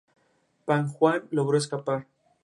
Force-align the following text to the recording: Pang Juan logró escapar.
Pang 0.65 0.87
Juan 0.89 1.27
logró 1.29 1.59
escapar. 1.59 2.07